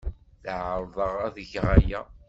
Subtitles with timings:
[0.45, 2.01] La ɛerrḍeɣ ad geɣ aya.